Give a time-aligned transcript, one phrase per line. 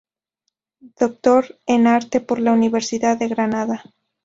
[0.97, 3.83] Doctor en arte por la Universidad de Granada.